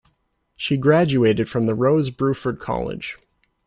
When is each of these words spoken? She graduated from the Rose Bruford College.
She 0.55 0.77
graduated 0.77 1.47
from 1.47 1.67
the 1.67 1.75
Rose 1.75 2.09
Bruford 2.09 2.57
College. 2.59 3.17